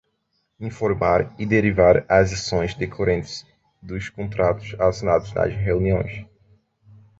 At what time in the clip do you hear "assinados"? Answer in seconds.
4.79-5.31